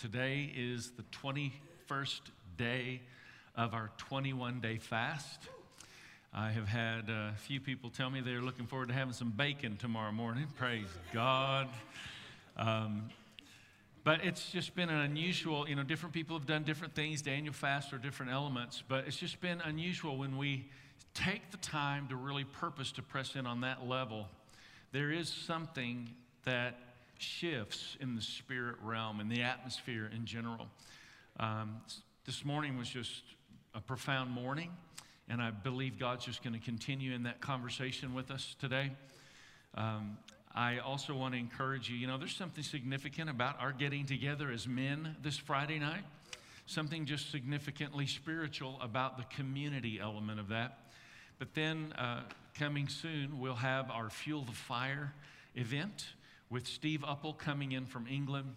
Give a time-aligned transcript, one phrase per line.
[0.00, 2.20] today is the 21st
[2.58, 3.00] day
[3.56, 5.40] of our 21 day fast.
[6.34, 9.76] I have had a few people tell me they're looking forward to having some bacon
[9.78, 10.48] tomorrow morning.
[10.58, 11.68] Praise God.
[12.58, 13.08] Um,
[14.04, 17.54] but it's just been an unusual, you know, different people have done different things, Daniel
[17.54, 20.68] fast or different elements, but it's just been unusual when we
[21.14, 24.28] take the time to really purpose to press in on that level.
[24.92, 26.10] There is something
[26.44, 26.78] that
[27.18, 30.66] shifts in the spirit realm and the atmosphere in general.
[31.38, 31.76] Um,
[32.24, 33.22] this morning was just
[33.74, 34.70] a profound morning,
[35.28, 38.90] and I believe God's just going to continue in that conversation with us today.
[39.74, 40.18] Um,
[40.54, 44.50] I also want to encourage you you know, there's something significant about our getting together
[44.50, 46.04] as men this Friday night,
[46.64, 50.78] something just significantly spiritual about the community element of that.
[51.38, 52.22] But then, uh,
[52.58, 55.12] coming soon, we'll have our Fuel the Fire
[55.54, 56.06] event
[56.50, 58.54] with Steve Uppal coming in from England.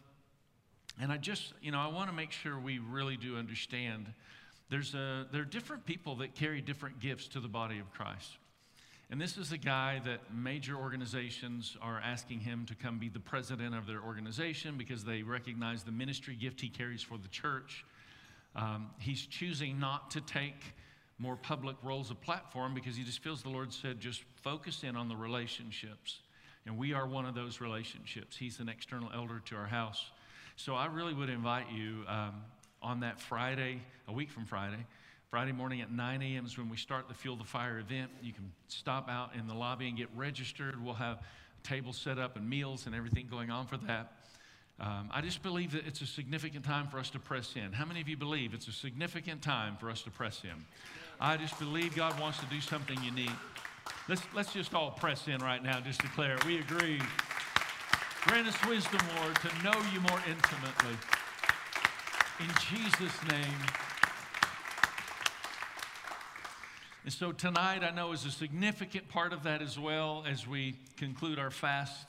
[1.02, 4.08] And I just, you know, I want to make sure we really do understand
[4.70, 8.38] there's a, there are different people that carry different gifts to the body of Christ.
[9.12, 13.20] And this is a guy that major organizations are asking him to come be the
[13.20, 17.84] president of their organization because they recognize the ministry gift he carries for the church.
[18.56, 20.62] Um, he's choosing not to take
[21.18, 24.96] more public roles of platform because he just feels the Lord said, just focus in
[24.96, 26.20] on the relationships.
[26.66, 28.38] And we are one of those relationships.
[28.38, 30.12] He's an external elder to our house.
[30.56, 32.36] So I really would invite you um,
[32.82, 34.86] on that Friday, a week from Friday,
[35.30, 36.46] Friday morning at 9 a.m.
[36.48, 38.10] is when we start the Fuel the Fire event.
[38.24, 40.84] You can stop out in the lobby and get registered.
[40.84, 41.20] We'll have
[41.62, 44.14] tables set up and meals and everything going on for that.
[44.80, 47.74] Um, I just believe that it's a significant time for us to press in.
[47.74, 50.66] How many of you believe it's a significant time for us to press in?
[51.22, 53.30] I just believe God wants to do something unique.
[54.10, 56.44] Let's, let's just all press in right now, just declare it.
[56.44, 57.00] We agree.
[58.24, 60.98] Grant us wisdom, Lord, to know you more intimately.
[62.40, 63.60] In Jesus' name.
[67.04, 70.76] And so tonight, I know, is a significant part of that as well as we
[70.98, 72.08] conclude our fast,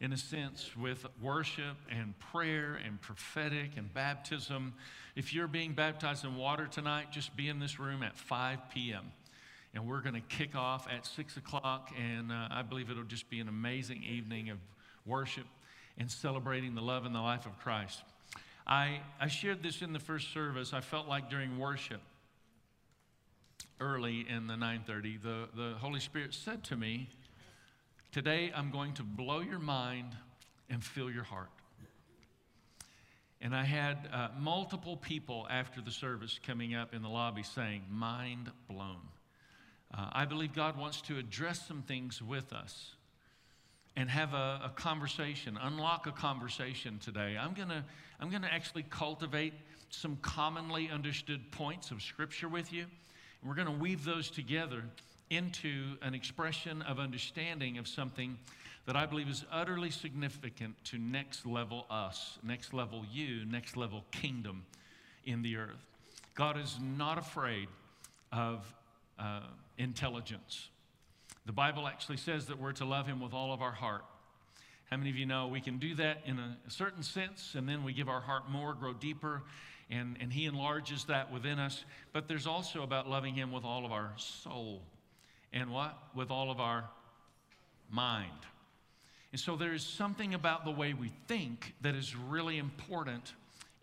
[0.00, 4.74] in a sense, with worship and prayer and prophetic and baptism.
[5.14, 9.12] If you're being baptized in water tonight, just be in this room at 5 p.m
[9.76, 11.92] and we're going to kick off at 6 o'clock.
[12.00, 14.56] And uh, I believe it'll just be an amazing evening of
[15.04, 15.44] worship
[15.98, 18.00] and celebrating the love and the life of Christ.
[18.66, 20.72] I, I shared this in the first service.
[20.72, 22.00] I felt like during worship,
[23.78, 27.08] early in the 9:30, the, the Holy Spirit said to me,
[28.10, 30.16] "Today I'm going to blow your mind
[30.70, 31.50] and fill your heart."
[33.42, 37.82] And I had uh, multiple people after the service coming up in the lobby saying,
[37.90, 39.02] "Mind blown."
[39.96, 42.92] Uh, I believe God wants to address some things with us
[43.96, 47.36] and have a, a conversation, unlock a conversation today.
[47.40, 47.82] I'm going to
[48.20, 49.52] I'm going to actually cultivate
[49.90, 52.82] some commonly understood points of Scripture with you.
[52.82, 54.84] And we're going to weave those together
[55.30, 58.38] into an expression of understanding of something
[58.86, 64.04] that I believe is utterly significant to next level us, next level you, next level
[64.12, 64.64] kingdom
[65.24, 65.84] in the earth.
[66.34, 67.68] God is not afraid
[68.32, 68.72] of
[69.18, 69.40] uh,
[69.78, 70.68] intelligence.
[71.46, 74.04] The Bible actually says that we're to love Him with all of our heart.
[74.90, 77.84] How many of you know we can do that in a certain sense, and then
[77.84, 79.42] we give our heart more, grow deeper,
[79.90, 81.84] and, and He enlarges that within us?
[82.12, 84.82] But there's also about loving Him with all of our soul.
[85.52, 85.96] And what?
[86.14, 86.84] With all of our
[87.90, 88.30] mind.
[89.32, 93.34] And so there is something about the way we think that is really important.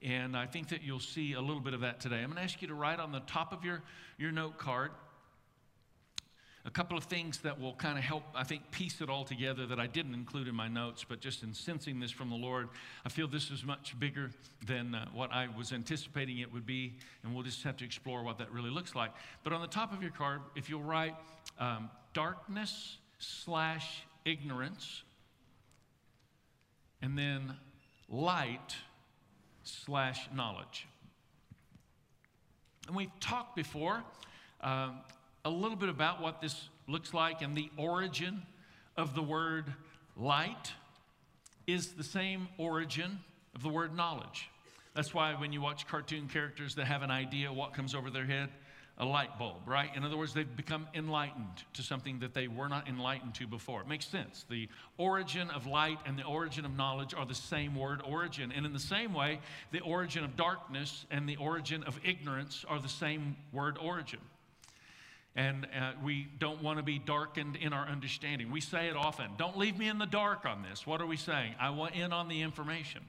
[0.02, 2.18] And I think that you'll see a little bit of that today.
[2.18, 3.82] I'm going to ask you to write on the top of your,
[4.18, 4.92] your note card
[6.66, 9.66] a couple of things that will kind of help, I think, piece it all together
[9.66, 12.70] that I didn't include in my notes, but just in sensing this from the Lord,
[13.06, 14.32] I feel this is much bigger
[14.66, 18.24] than uh, what I was anticipating it would be, and we'll just have to explore
[18.24, 19.12] what that really looks like.
[19.44, 21.16] But on the top of your card, if you'll write
[21.60, 25.04] um, darkness slash ignorance,
[27.02, 27.54] and then
[28.08, 28.78] light
[29.64, 30.88] slash knowledge.
[32.88, 34.02] And we've talked before.
[34.62, 35.02] Um,
[35.46, 38.44] a little bit about what this looks like and the origin
[38.96, 39.66] of the word
[40.16, 40.72] light
[41.68, 43.20] is the same origin
[43.56, 44.50] of the word knowledge.
[44.96, 48.26] That's why when you watch cartoon characters that have an idea what comes over their
[48.26, 48.50] head,
[49.00, 49.90] a light bulb, right?
[49.96, 53.82] In other words, they've become enlightened to something that they were not enlightened to before.
[53.82, 54.46] It makes sense.
[54.50, 54.70] The
[55.00, 58.52] origin of light and the origin of knowledge are the same word origin.
[58.56, 59.40] And in the same way,
[59.72, 64.20] the origin of darkness and the origin of ignorance are the same word origin.
[65.36, 68.52] And uh, we don't want to be darkened in our understanding.
[68.52, 70.86] We say it often don't leave me in the dark on this.
[70.86, 71.56] What are we saying?
[71.60, 73.02] I want in on the information.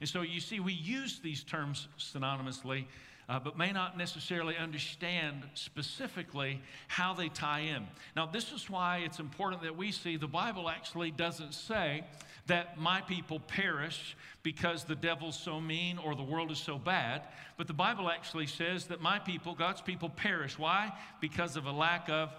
[0.00, 2.86] And so you see, we use these terms synonymously,
[3.28, 7.86] uh, but may not necessarily understand specifically how they tie in.
[8.16, 12.02] Now, this is why it's important that we see the Bible actually doesn't say
[12.50, 17.22] that my people perish because the devil's so mean or the world is so bad,
[17.56, 20.58] but the Bible actually says that my people, God's people, perish.
[20.58, 20.92] Why?
[21.20, 22.32] Because of a lack of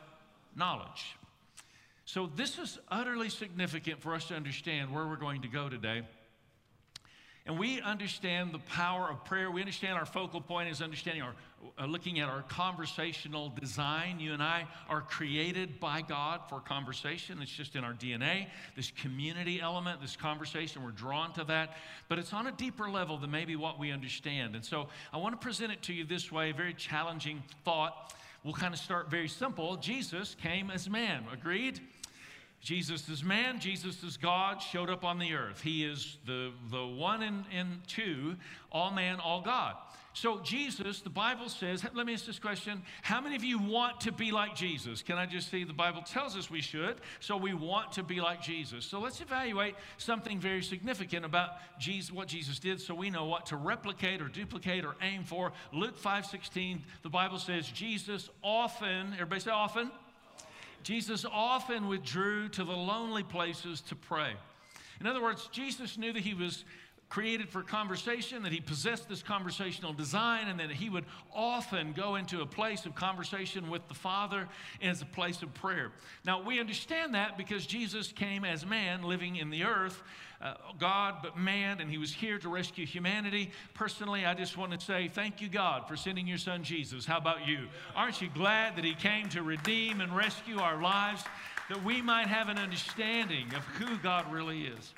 [0.54, 1.16] knowledge.
[2.04, 6.02] So, this is utterly significant for us to understand where we're going to go today.
[7.48, 9.50] And we understand the power of prayer.
[9.50, 11.34] We understand our focal point is understanding our,
[11.80, 14.20] uh, looking at our conversational design.
[14.20, 17.42] You and I are created by God for conversation.
[17.42, 18.48] It's just in our DNA.
[18.76, 21.78] This community element, this conversation, we're drawn to that.
[22.10, 24.56] But it's on a deeper level than maybe what we understand.
[24.56, 28.14] And so I want to present it to you this way, a very challenging thought.
[28.44, 29.78] We'll kind of start very simple.
[29.78, 31.26] Jesus came as man.
[31.34, 31.80] Agreed?
[32.62, 35.62] Jesus is man, Jesus is God, showed up on the earth.
[35.62, 38.36] He is the, the one and, two,
[38.72, 39.76] all man, all God.
[40.14, 44.02] So, Jesus, the Bible says, let me ask this question How many of you want
[44.02, 45.02] to be like Jesus?
[45.02, 48.20] Can I just see the Bible tells us we should, so we want to be
[48.20, 48.86] like Jesus.
[48.86, 53.48] So, let's evaluate something very significant about Jesus, what Jesus did so we know what
[53.48, 55.54] to replicate or duplicate or aim for.
[55.74, 59.92] Luke 5 16, the Bible says, Jesus often, everybody say often
[60.84, 64.34] Jesus often withdrew to the lonely places to pray.
[65.00, 66.64] In other words, Jesus knew that he was
[67.12, 71.04] created for conversation, that he possessed this conversational design, and that he would
[71.36, 74.48] often go into a place of conversation with the Father
[74.82, 75.92] as a place of prayer.
[76.26, 80.02] Now, we understand that because Jesus came as man living in the earth,
[80.42, 83.52] uh, God, but man, and he was here to rescue humanity.
[83.74, 87.06] Personally, I just want to say thank you, God, for sending your son Jesus.
[87.06, 87.68] How about you?
[87.96, 91.24] Aren't you glad that he came to redeem and rescue our lives,
[91.70, 94.94] that we might have an understanding of who God really is?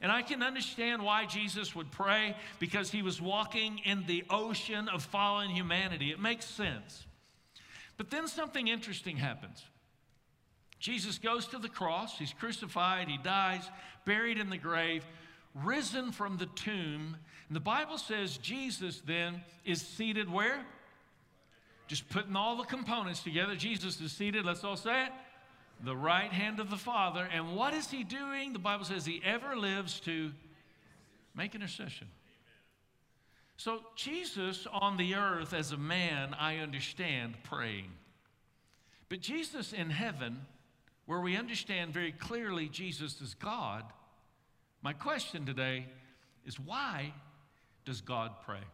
[0.00, 4.88] And I can understand why Jesus would pray because he was walking in the ocean
[4.88, 6.10] of fallen humanity.
[6.10, 7.06] It makes sense.
[7.96, 9.64] But then something interesting happens.
[10.84, 13.62] Jesus goes to the cross, he's crucified, he dies,
[14.04, 15.02] buried in the grave,
[15.54, 17.16] risen from the tomb.
[17.48, 20.62] And the Bible says Jesus then is seated where?
[21.86, 23.56] Just putting all the components together.
[23.56, 25.12] Jesus is seated, let's all say it,
[25.82, 27.26] the right hand of the Father.
[27.32, 28.52] And what is he doing?
[28.52, 30.32] The Bible says he ever lives to
[31.34, 32.08] make intercession.
[33.56, 37.90] So, Jesus on the earth as a man, I understand praying.
[39.08, 40.42] But Jesus in heaven,
[41.06, 43.84] where we understand very clearly Jesus is God,
[44.82, 45.86] my question today
[46.46, 47.12] is why
[47.84, 48.64] does God pray?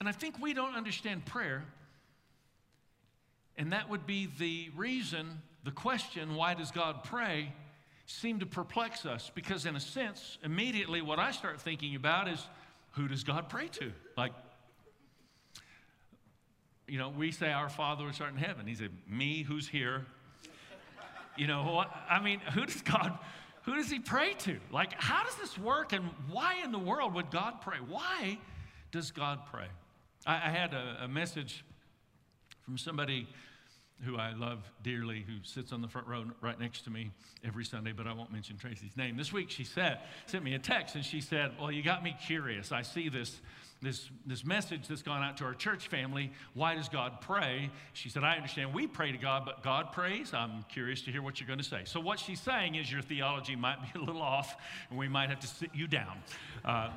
[0.00, 1.64] And I think we don't understand prayer
[3.58, 7.52] and that would be the reason, the question, why does God pray,
[8.06, 9.32] seem to perplex us?
[9.34, 12.46] Because, in a sense, immediately what I start thinking about is
[12.92, 13.92] who does God pray to?
[14.16, 14.32] Like,
[16.88, 18.66] you know, we say, Our Father which art in heaven.
[18.66, 20.06] He said, Me who's here.
[21.36, 21.90] You know, what?
[22.10, 23.16] I mean, who does God,
[23.62, 24.58] who does he pray to?
[24.72, 27.78] Like, how does this work and why in the world would God pray?
[27.86, 28.38] Why
[28.90, 29.66] does God pray?
[30.26, 31.64] I, I had a, a message
[32.64, 33.28] from somebody
[34.04, 37.10] who I love dearly, who sits on the front row right next to me
[37.44, 39.16] every Sunday, but I won't mention Tracy's name.
[39.16, 42.16] This week she said, sent me a text and she said, Well, you got me
[42.24, 42.70] curious.
[42.70, 43.40] I see this,
[43.82, 46.32] this, this message that's gone out to our church family.
[46.54, 47.70] Why does God pray?
[47.92, 50.32] She said, I understand we pray to God, but God prays.
[50.32, 51.82] I'm curious to hear what you're going to say.
[51.84, 54.56] So, what she's saying is your theology might be a little off,
[54.90, 56.22] and we might have to sit you down.
[56.64, 56.90] Uh,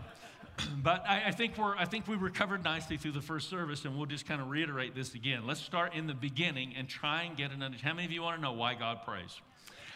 [0.84, 3.96] but I, I, think we're, I think we recovered nicely through the first service, and
[3.96, 5.46] we'll just kind of reiterate this again.
[5.46, 7.88] Let's start in the beginning and try and get an understanding.
[7.88, 9.40] How many of you want to know why God prays?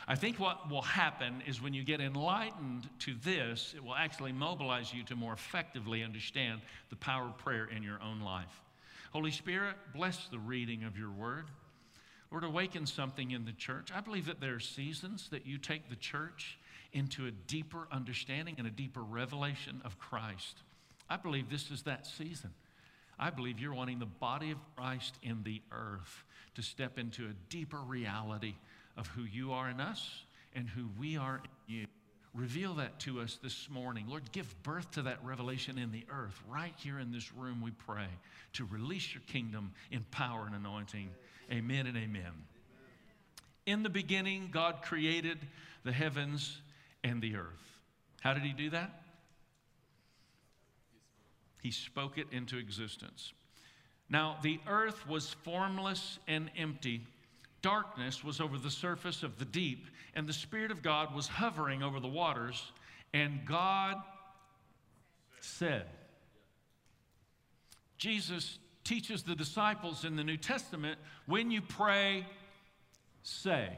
[0.08, 4.34] I think what will happen is when you get enlightened to this, it will actually
[4.34, 8.62] mobilize you to more effectively understand the power of prayer in your own life.
[9.12, 11.46] Holy Spirit, bless the reading of your word.
[12.32, 13.90] Lord, awaken something in the church.
[13.96, 16.60] I believe that there are seasons that you take the church
[16.96, 20.64] into a deeper understanding and a deeper revelation of Christ.
[21.10, 22.52] I believe this is that season.
[23.20, 26.24] I believe you're wanting the body of Christ in the earth
[26.56, 28.56] to step into a deeper reality
[28.98, 30.24] of who you are in us
[30.56, 31.86] and who we are in you.
[32.34, 34.06] Reveal that to us this morning.
[34.10, 36.42] Lord, give birth to that revelation in the earth.
[36.50, 38.08] Right here in this room, we pray
[38.54, 41.10] to release your kingdom in power and anointing.
[41.52, 42.32] Amen and amen.
[43.66, 45.40] In the beginning, God created
[45.84, 46.58] the heavens
[47.06, 47.64] and the earth.
[48.22, 49.04] How did he do that?
[51.62, 53.32] He spoke it into existence.
[54.10, 57.02] Now, the earth was formless and empty.
[57.66, 61.82] darkness was over the surface of the deep, and the Spirit of God was hovering
[61.82, 62.72] over the waters,
[63.12, 63.96] and God
[65.42, 65.88] said.
[67.98, 72.28] Jesus teaches the disciples in the New Testament when you pray,
[73.24, 73.70] say.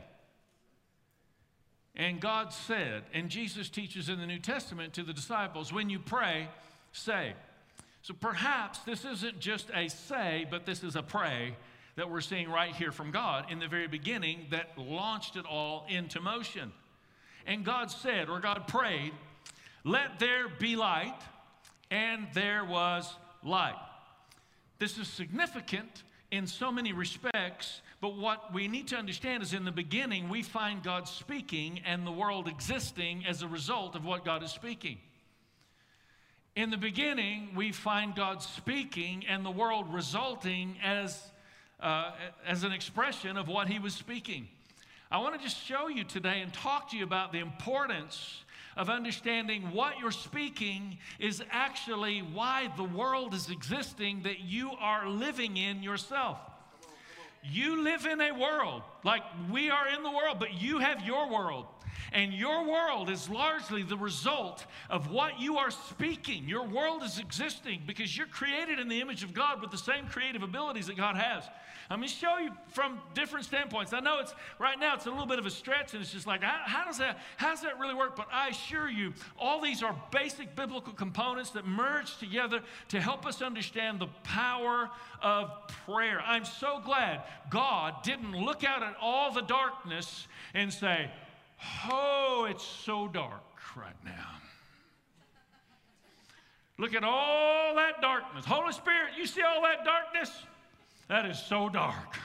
[1.97, 5.97] And God said, and Jesus teaches in the New Testament to the disciples, when you
[5.97, 6.47] pray,
[6.93, 7.33] say.
[8.03, 11.55] So perhaps this isn't just a say, but this is a pray
[11.95, 15.87] that we're seeing right here from God in the very beginning that launched it all
[15.89, 16.71] into motion.
[17.47, 19.13] And God said, or God prayed,
[19.83, 21.19] let there be light,
[21.89, 23.11] and there was
[23.43, 23.79] light.
[24.77, 29.65] This is significant in so many respects, but what we need to understand is in
[29.65, 34.23] the beginning, we find God speaking and the world existing as a result of what
[34.23, 34.99] God is speaking.
[36.55, 41.21] In the beginning, we find God speaking and the world resulting as,
[41.79, 42.11] uh,
[42.45, 44.47] as an expression of what He was speaking.
[45.09, 48.43] I want to just show you today and talk to you about the importance
[48.75, 55.07] of understanding what you're speaking is actually why the world is existing that you are
[55.07, 56.37] living in yourself.
[57.43, 61.29] You live in a world like we are in the world, but you have your
[61.29, 61.65] world.
[62.13, 66.47] And your world is largely the result of what you are speaking.
[66.47, 70.07] Your world is existing because you're created in the image of God with the same
[70.07, 71.43] creative abilities that God has.
[71.89, 73.93] I'm going to show you from different standpoints.
[73.93, 76.27] I know it's right now it's a little bit of a stretch, and it's just
[76.27, 78.15] like, how, how, does that how does that really work?
[78.15, 83.25] But I assure you, all these are basic biblical components that merge together to help
[83.25, 84.89] us understand the power
[85.21, 85.49] of
[85.85, 86.19] prayer.
[86.25, 91.09] I'm so glad God didn't look out at all the darkness and say,
[91.89, 93.43] Oh, it's so dark
[93.75, 94.37] right now.
[96.77, 98.45] Look at all that darkness.
[98.45, 100.31] Holy Spirit, you see all that darkness?
[101.07, 102.17] That is so dark.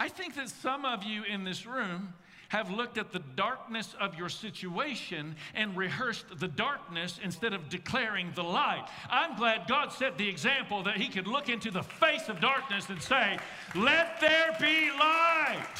[0.00, 2.14] I think that some of you in this room
[2.48, 8.30] have looked at the darkness of your situation and rehearsed the darkness instead of declaring
[8.34, 8.86] the light.
[9.08, 12.90] I'm glad God set the example that He could look into the face of darkness
[12.90, 13.38] and say,
[13.74, 15.78] Let there be light.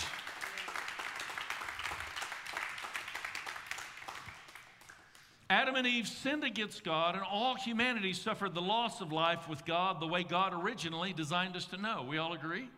[5.52, 9.66] Adam and Eve sinned against God, and all humanity suffered the loss of life with
[9.66, 12.06] God the way God originally designed us to know.
[12.08, 12.70] We all agree?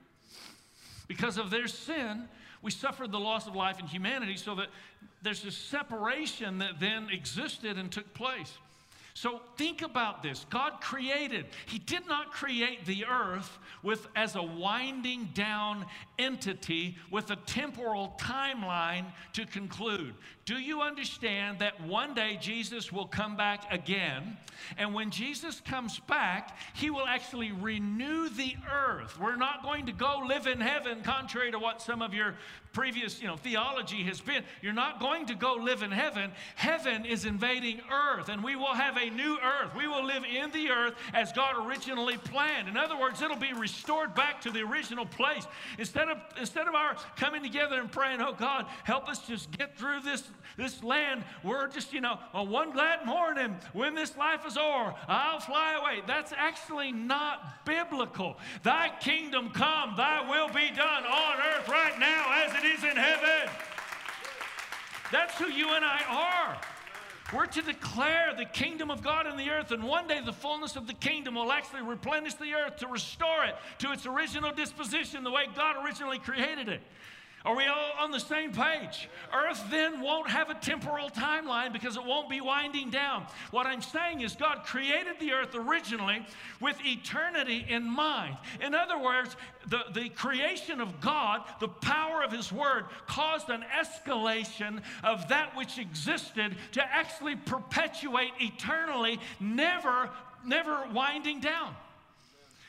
[1.06, 2.28] Because of their sin,
[2.62, 4.70] we suffered the loss of life in humanity, so that
[5.22, 8.52] there's this separation that then existed and took place.
[9.16, 10.44] So think about this.
[10.50, 11.46] God created.
[11.66, 15.86] He did not create the earth with as a winding down
[16.18, 19.04] entity with a temporal timeline
[19.34, 20.14] to conclude.
[20.44, 24.36] Do you understand that one day Jesus will come back again?
[24.76, 29.18] And when Jesus comes back, he will actually renew the earth.
[29.18, 32.34] We're not going to go live in heaven, contrary to what some of your
[32.74, 34.42] previous you know, theology has been.
[34.60, 36.32] You're not going to go live in heaven.
[36.56, 39.74] Heaven is invading earth, and we will have a new earth.
[39.74, 42.68] We will live in the earth as God originally planned.
[42.68, 45.46] In other words, it'll be restored back to the original place.
[45.78, 49.78] Instead of, instead of our coming together and praying, oh God, help us just get
[49.78, 50.24] through this
[50.56, 54.94] this land, we're just, you know, on one glad morning when this life is over,
[55.08, 56.02] I'll fly away.
[56.06, 58.38] That's actually not biblical.
[58.62, 62.96] Thy kingdom come, thy will be done on earth right now as it is in
[62.96, 63.52] heaven.
[65.12, 66.58] That's who you and I are.
[67.32, 70.76] We're to declare the kingdom of God in the earth, and one day the fullness
[70.76, 75.24] of the kingdom will actually replenish the earth to restore it to its original disposition,
[75.24, 76.80] the way God originally created it.
[77.44, 79.10] Are we all on the same page?
[79.30, 83.26] Earth then won't have a temporal timeline because it won't be winding down.
[83.50, 86.24] What I'm saying is, God created the earth originally
[86.58, 88.38] with eternity in mind.
[88.62, 89.36] In other words,
[89.68, 95.54] the, the creation of God, the power of His Word, caused an escalation of that
[95.54, 100.08] which existed to actually perpetuate eternally, never,
[100.46, 101.76] never winding down.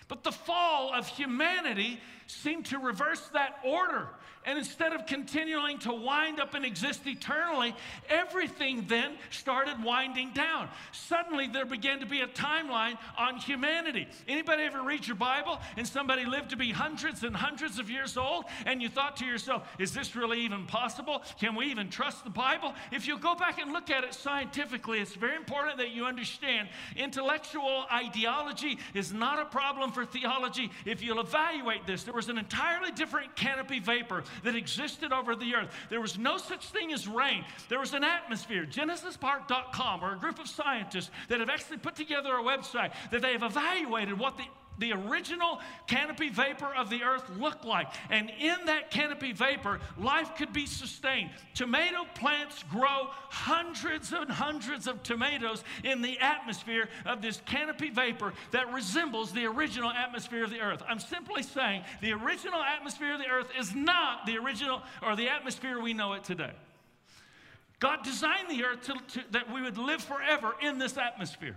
[0.10, 4.10] But the fall of humanity seemed to reverse that order.
[4.46, 7.76] And instead of continuing to wind up and exist eternally,
[8.10, 10.70] everything then started winding down.
[10.92, 14.08] Suddenly there began to be a timeline on humanity.
[14.28, 18.18] Anybody ever read your Bible and somebody lived to be hundreds and hundreds of years
[18.18, 21.24] old and you thought to yourself, is this really even possible?
[21.40, 22.74] Can we even trust the Bible?
[22.92, 26.70] If you go back and look at it scientifically, it's very important that you understand
[26.96, 30.70] intellectual ideology is not a problem for theology.
[30.86, 35.56] If you'll evaluate this, there was an entirely different canopy vapor that existed over the
[35.56, 35.70] earth.
[35.90, 38.66] There was no such thing as rain, there was an atmosphere.
[38.66, 43.32] GenesisPark.com, or a group of scientists that have actually put together a website that they
[43.32, 44.44] have evaluated what the
[44.78, 47.88] the original canopy vapor of the earth looked like.
[48.10, 51.30] And in that canopy vapor, life could be sustained.
[51.54, 58.34] Tomato plants grow hundreds and hundreds of tomatoes in the atmosphere of this canopy vapor
[58.52, 60.84] that resembles the original atmosphere of the earth.
[60.88, 65.30] I'm simply saying the original atmosphere of the earth is not the original or the
[65.30, 66.52] atmosphere we know it today.
[67.80, 71.56] God designed the earth to, to, that we would live forever in this atmosphere.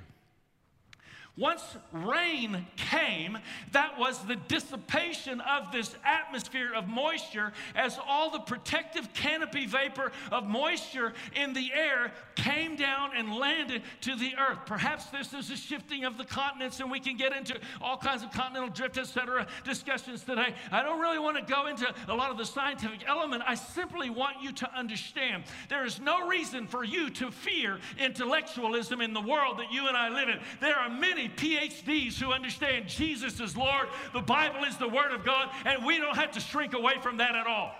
[1.38, 3.38] Once rain came,
[3.70, 10.10] that was the dissipation of this atmosphere of moisture as all the protective canopy vapor
[10.32, 14.58] of moisture in the air came down and landed to the earth.
[14.66, 18.24] Perhaps this is a shifting of the continents, and we can get into all kinds
[18.24, 20.54] of continental drift, etc., discussions today.
[20.72, 23.44] I don't really want to go into a lot of the scientific element.
[23.46, 29.00] I simply want you to understand there is no reason for you to fear intellectualism
[29.00, 30.40] in the world that you and I live in.
[30.60, 35.24] There are many PhDs who understand Jesus is Lord, the Bible is the Word of
[35.24, 37.74] God, and we don't have to shrink away from that at all.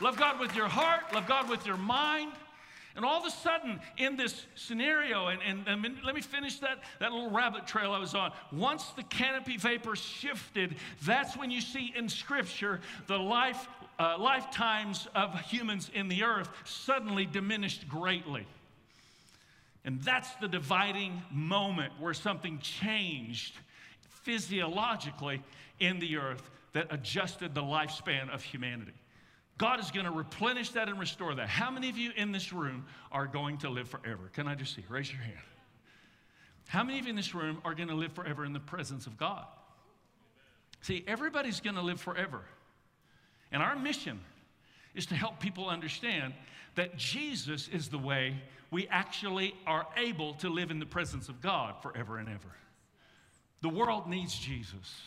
[0.00, 2.32] love God with your heart, love God with your mind.
[2.98, 6.80] And all of a sudden, in this scenario, and, and, and, let me finish that,
[6.98, 8.32] that little rabbit trail I was on.
[8.50, 10.74] Once the canopy vapor shifted,
[11.06, 13.68] that's when you see in Scripture the life,
[14.00, 18.48] uh, lifetimes of humans in the earth suddenly diminished greatly.
[19.88, 23.54] And that's the dividing moment where something changed
[24.22, 25.42] physiologically
[25.80, 28.92] in the earth that adjusted the lifespan of humanity.
[29.56, 31.48] God is going to replenish that and restore that.
[31.48, 34.30] How many of you in this room are going to live forever?
[34.34, 34.84] Can I just see?
[34.90, 35.38] Raise your hand.
[36.66, 39.06] How many of you in this room are going to live forever in the presence
[39.06, 39.46] of God?
[40.82, 42.42] See, everybody's going to live forever.
[43.52, 44.20] And our mission
[44.94, 46.34] is to help people understand
[46.78, 51.40] that Jesus is the way we actually are able to live in the presence of
[51.40, 52.54] God forever and ever.
[53.62, 55.02] The world needs Jesus.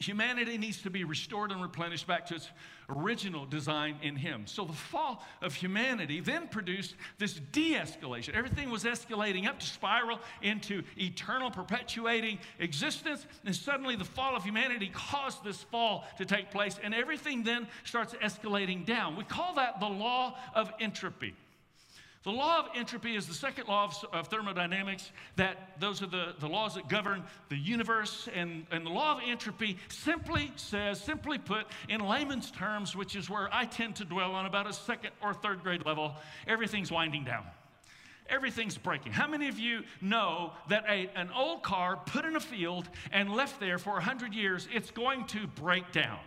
[0.00, 2.48] Humanity needs to be restored and replenished back to its
[2.88, 4.46] original design in Him.
[4.46, 8.34] So the fall of humanity then produced this de escalation.
[8.34, 13.26] Everything was escalating up to spiral into eternal, perpetuating existence.
[13.44, 16.80] And suddenly the fall of humanity caused this fall to take place.
[16.82, 19.16] And everything then starts escalating down.
[19.16, 21.34] We call that the law of entropy.
[22.22, 26.34] The law of entropy is the second law of, of, thermodynamics, that those are the,
[26.38, 28.28] the laws that govern the universe.
[28.34, 33.30] And, and the law of entropy simply says, simply put, in layman's terms, which is
[33.30, 36.14] where I tend to dwell on about a second or third grade level,
[36.46, 37.44] everything's winding down.
[38.28, 39.12] Everything's breaking.
[39.12, 43.32] How many of you know that a, an old car put in a field and
[43.32, 46.18] left there for 100 years, it's going to break down?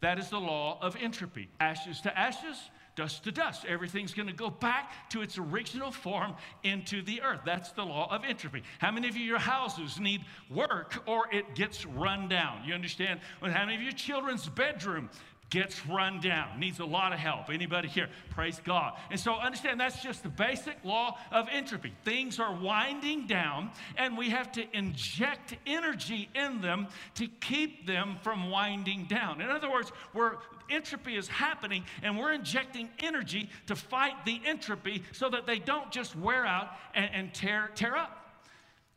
[0.00, 1.50] That is the law of entropy.
[1.60, 2.56] Ashes to ashes,
[3.00, 3.64] dust to dust.
[3.66, 6.34] Everything's going to go back to its original form
[6.64, 7.40] into the earth.
[7.46, 8.62] That's the law of entropy.
[8.78, 12.62] How many of you, your houses need work or it gets run down?
[12.66, 13.20] You understand?
[13.40, 15.08] How many of your children's bedroom
[15.48, 17.50] gets run down, needs a lot of help.
[17.50, 18.08] Anybody here?
[18.30, 18.96] Praise God.
[19.10, 21.92] And so understand that's just the basic law of entropy.
[22.04, 28.18] Things are winding down, and we have to inject energy in them to keep them
[28.22, 29.40] from winding down.
[29.40, 30.36] In other words, where
[30.70, 35.90] entropy is happening, and we're injecting energy to fight the entropy so that they don't
[35.90, 38.16] just wear out and, and tear, tear up.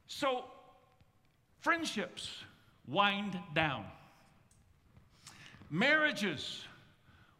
[0.07, 0.45] So,
[1.61, 2.29] friendships
[2.87, 3.85] wind down.
[5.69, 6.65] Marriages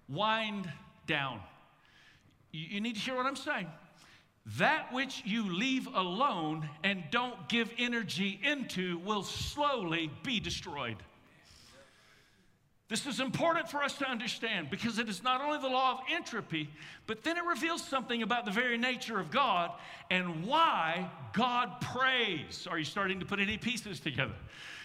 [0.09, 0.71] wind
[1.07, 1.39] down.
[2.51, 3.67] You, you need to hear what I'm saying.
[4.57, 10.97] That which you leave alone and don't give energy into will slowly be destroyed.
[12.93, 16.01] This is important for us to understand because it is not only the law of
[16.11, 16.69] entropy,
[17.07, 19.71] but then it reveals something about the very nature of God
[20.11, 22.67] and why God prays.
[22.69, 24.35] Are you starting to put any pieces together?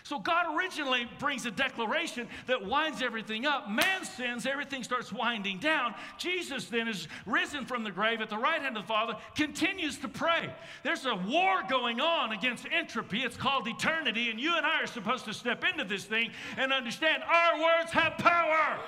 [0.09, 3.69] So God originally brings a declaration that winds everything up.
[3.69, 5.95] Man sins, everything starts winding down.
[6.17, 9.99] Jesus then is risen from the grave at the right hand of the Father, continues
[9.99, 10.49] to pray.
[10.83, 13.19] There's a war going on against entropy.
[13.19, 16.73] It's called eternity, and you and I are supposed to step into this thing and
[16.73, 18.79] understand our words have power.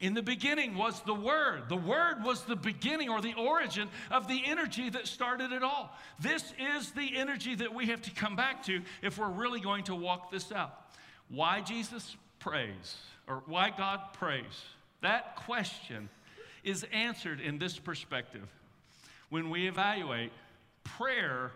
[0.00, 1.68] In the beginning was the Word.
[1.68, 5.96] The Word was the beginning or the origin of the energy that started it all.
[6.18, 9.84] This is the energy that we have to come back to if we're really going
[9.84, 10.74] to walk this out.
[11.28, 14.64] Why Jesus prays, or why God prays?
[15.00, 16.08] That question
[16.64, 18.48] is answered in this perspective.
[19.30, 20.32] When we evaluate
[20.82, 21.52] prayer,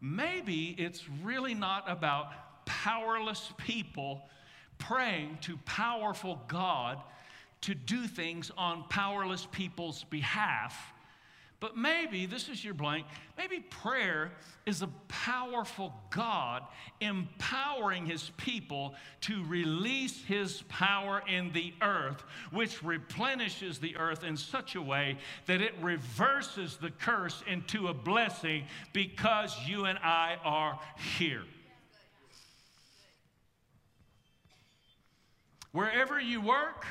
[0.00, 2.32] maybe it's really not about
[2.66, 4.22] powerless people
[4.78, 6.98] praying to powerful God
[7.66, 10.92] to do things on powerless people's behalf.
[11.58, 14.30] But maybe, this is your blank, maybe prayer
[14.66, 16.62] is a powerful God
[17.00, 24.36] empowering his people to release his power in the earth, which replenishes the earth in
[24.36, 30.36] such a way that it reverses the curse into a blessing because you and I
[30.44, 30.78] are
[31.18, 31.42] here.
[35.72, 36.86] Wherever you work,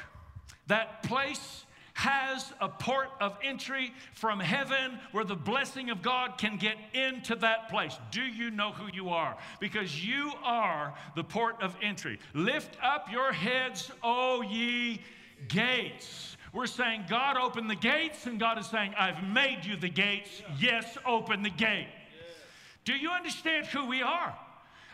[0.67, 6.57] that place has a port of entry from heaven where the blessing of God can
[6.57, 7.97] get into that place.
[8.11, 9.37] Do you know who you are?
[9.61, 12.19] Because you are the port of entry.
[12.33, 15.01] Lift up your heads, O ye
[15.47, 16.35] gates.
[16.51, 20.41] We're saying, God, open the gates, and God is saying, I've made you the gates.
[20.59, 21.87] Yes, open the gate.
[22.83, 24.37] Do you understand who we are?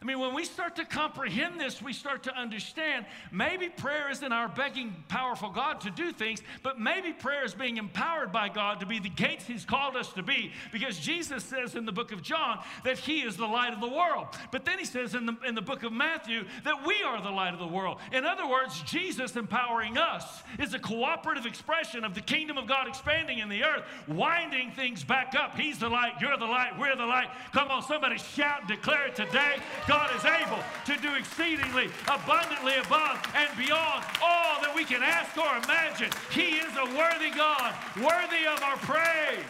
[0.01, 4.33] I mean, when we start to comprehend this, we start to understand maybe prayer isn't
[4.33, 8.79] our begging powerful God to do things, but maybe prayer is being empowered by God
[8.79, 10.53] to be the gates He's called us to be.
[10.71, 13.87] Because Jesus says in the book of John that He is the light of the
[13.87, 14.27] world.
[14.51, 17.29] But then He says in the, in the book of Matthew that we are the
[17.29, 17.99] light of the world.
[18.11, 22.87] In other words, Jesus empowering us is a cooperative expression of the kingdom of God
[22.87, 25.55] expanding in the earth, winding things back up.
[25.55, 27.29] He's the light, you're the light, we're the light.
[27.53, 29.57] Come on, somebody shout declare it today.
[29.91, 35.37] God is able to do exceedingly abundantly above and beyond all that we can ask
[35.37, 36.09] or imagine.
[36.31, 39.43] He is a worthy God, worthy of our praise.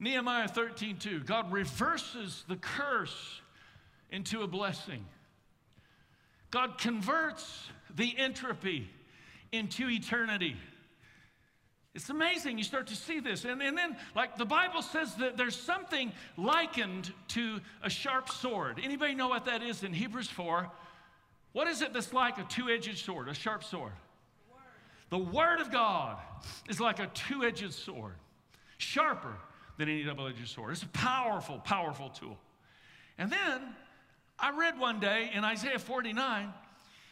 [0.00, 1.20] Nehemiah 13, 2.
[1.20, 3.40] God reverses the curse
[4.10, 5.04] into a blessing.
[6.50, 8.90] God converts the entropy
[9.52, 10.56] into eternity.
[11.96, 12.58] It's amazing.
[12.58, 13.46] You start to see this.
[13.46, 18.78] And, and then, like the Bible says that there's something likened to a sharp sword.
[18.82, 20.70] Anybody know what that is in Hebrews 4?
[21.54, 23.92] What is it that's like a two edged sword, a sharp sword?
[25.08, 25.26] The word.
[25.30, 26.18] the word of God
[26.68, 28.16] is like a two edged sword,
[28.76, 29.32] sharper
[29.78, 30.72] than any double edged sword.
[30.72, 32.36] It's a powerful, powerful tool.
[33.16, 33.74] And then
[34.38, 36.52] I read one day in Isaiah 49,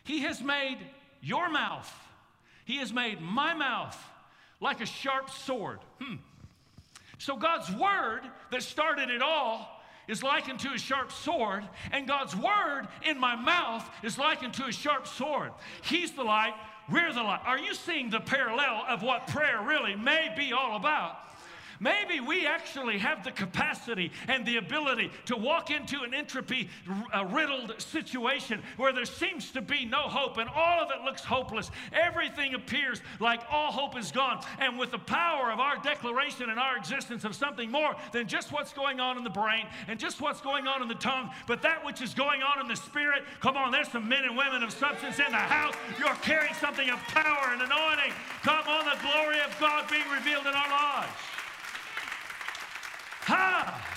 [0.05, 0.77] He has made
[1.23, 1.90] your mouth,
[2.66, 3.99] He has made my mouth
[4.60, 5.78] like a sharp sword.
[6.00, 6.16] Hmm.
[7.18, 9.70] So God's word that started it all
[10.08, 14.66] is likened to a sharp sword, and God's word in my mouth is likened to
[14.66, 15.52] a sharp sword.
[15.82, 16.54] He's the light,
[16.90, 17.40] we're the light.
[17.46, 21.16] Are you seeing the parallel of what prayer really may be all about?
[21.85, 26.70] Maybe we actually have the capacity and the ability to walk into an entropy
[27.29, 31.70] riddled situation where there seems to be no hope and all of it looks hopeless.
[31.92, 34.42] Everything appears like all hope is gone.
[34.61, 38.51] And with the power of our declaration and our existence of something more than just
[38.51, 41.61] what's going on in the brain and just what's going on in the tongue, but
[41.61, 43.25] that which is going on in the spirit.
[43.40, 45.75] Come on, there's some men and women of substance in the house.
[45.99, 48.14] You're carrying something of power and anointing.
[48.42, 51.12] Come on, the glory of God being revealed in our lives.
[53.26, 53.94] Ha!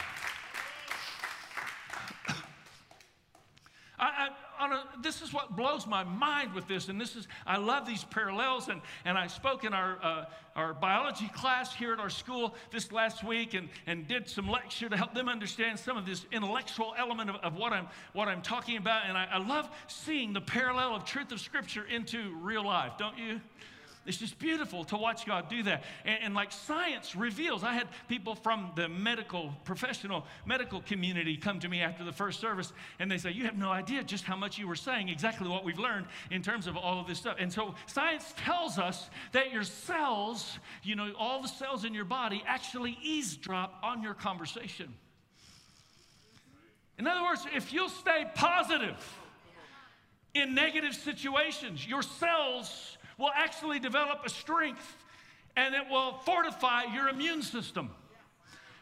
[5.02, 8.68] This is what blows my mind with this, and this is I love these parallels.
[8.68, 12.92] And, and I spoke in our uh, our biology class here at our school this
[12.92, 16.94] last week, and, and did some lecture to help them understand some of this intellectual
[16.98, 19.04] element of, of what I'm what I'm talking about.
[19.08, 23.18] And I, I love seeing the parallel of truth of Scripture into real life, don't
[23.18, 23.40] you?
[24.08, 25.84] It's just beautiful to watch God do that.
[26.06, 31.60] And, and, like science reveals, I had people from the medical, professional medical community come
[31.60, 34.38] to me after the first service, and they say, You have no idea just how
[34.38, 37.36] much you were saying, exactly what we've learned in terms of all of this stuff.
[37.38, 42.06] And so science tells us that your cells, you know, all the cells in your
[42.06, 44.94] body actually eavesdrop on your conversation.
[46.98, 48.96] In other words, if you'll stay positive
[50.34, 54.96] in negative situations, your cells will actually develop a strength
[55.56, 57.90] and it will fortify your immune system.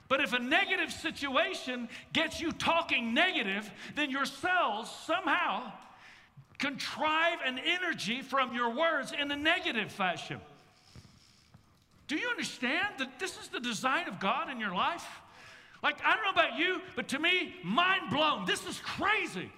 [0.08, 5.72] But if a negative situation gets you talking negative, then your cells somehow
[6.60, 10.40] contrive an energy from your words in a negative fashion.
[12.08, 15.06] Do you understand that this is the design of God in your life?
[15.82, 18.46] Like, I don't know about you, but to me, mind blown.
[18.46, 19.52] This is crazy.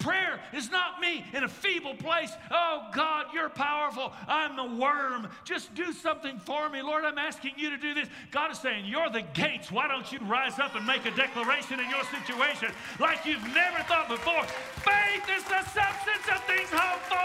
[0.00, 2.32] Prayer is not me in a feeble place.
[2.50, 4.14] Oh, God, you're powerful.
[4.26, 5.28] I'm the worm.
[5.44, 6.80] Just do something for me.
[6.80, 8.08] Lord, I'm asking you to do this.
[8.30, 9.70] God is saying, You're the gates.
[9.70, 13.82] Why don't you rise up and make a declaration in your situation like you've never
[13.84, 14.42] thought before?
[14.82, 17.16] Faith is the substance of things hoped for.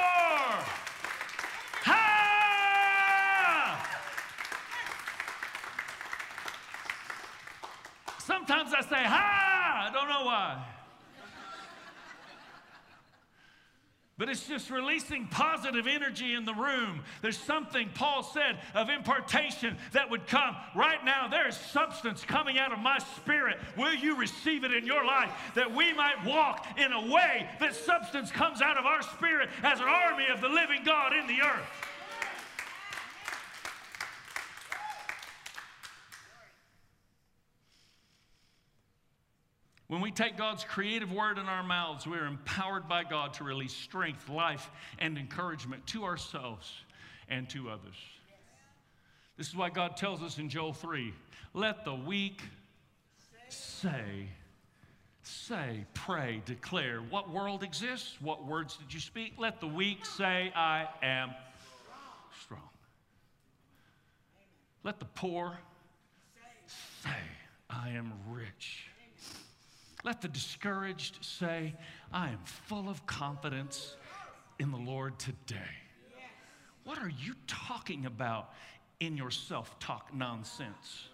[1.85, 2.25] Ha!
[8.19, 9.87] Sometimes I say, Ha!
[9.87, 10.75] I don't know why.
[14.17, 17.03] But it's just releasing positive energy in the room.
[17.21, 20.55] There's something, Paul said, of impartation that would come.
[20.73, 23.57] Right now, there is substance coming out of my spirit.
[23.77, 25.31] Will you receive it in your life?
[25.55, 29.81] That we might walk in a way that substance comes out of our spirit as
[29.81, 31.67] an army of the living God in the earth.
[39.87, 43.43] When we take God's creative word in our mouths, we are empowered by God to
[43.43, 46.71] release strength, life, and encouragement to ourselves
[47.29, 47.95] and to others.
[49.37, 51.13] This is why God tells us in Joel 3
[51.53, 52.41] let the weak
[53.49, 54.27] say,
[55.21, 56.99] say, pray, declare.
[57.09, 58.17] What world exists?
[58.19, 59.33] What words did you speak?
[59.37, 61.31] Let the weak say, I am
[62.43, 62.61] strong.
[64.83, 65.57] Let the poor
[67.03, 67.09] say,
[67.69, 68.89] I am rich.
[70.05, 71.73] Let the discouraged say,
[72.13, 73.95] I am full of confidence
[74.59, 75.57] in the Lord today.
[76.83, 78.53] What are you talking about
[78.99, 81.07] in your self talk nonsense?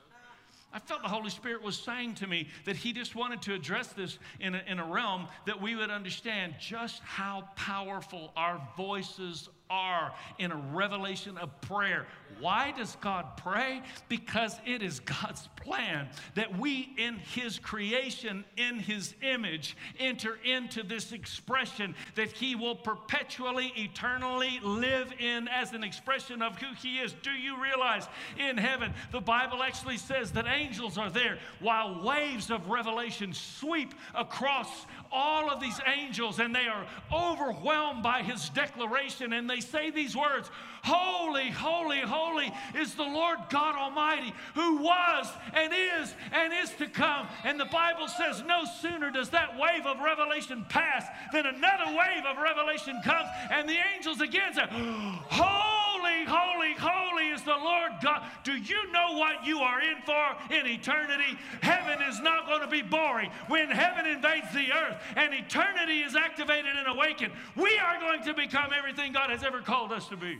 [0.74, 3.88] I felt the Holy Spirit was saying to me that He just wanted to address
[3.94, 9.48] this in a, in a realm that we would understand just how powerful our voices
[9.72, 12.06] are in a revelation of prayer.
[12.40, 13.82] Why does God pray?
[14.10, 20.84] Because it is God's plan that we, in His creation, in His image, enter into
[20.84, 26.98] this expression that He will perpetually, eternally live in as an expression of who He
[26.98, 27.14] is.
[27.22, 28.08] Do you realize
[28.38, 33.94] in heaven, the Bible actually says that angels are there while waves of revelation sweep
[34.14, 39.89] across all of these angels and they are overwhelmed by His declaration and they say
[39.89, 40.50] these words
[40.84, 46.88] Holy, holy, holy is the Lord God Almighty, who was and is and is to
[46.88, 47.28] come.
[47.44, 52.26] And the Bible says, no sooner does that wave of revelation pass than another wave
[52.26, 58.24] of revelation comes, and the angels again say, Holy, holy, holy is the Lord God.
[58.44, 61.38] Do you know what you are in for in eternity?
[61.62, 63.30] Heaven is not going to be boring.
[63.48, 68.34] When heaven invades the earth and eternity is activated and awakened, we are going to
[68.34, 70.39] become everything God has ever called us to be.